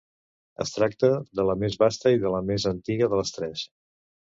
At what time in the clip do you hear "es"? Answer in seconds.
0.63-0.71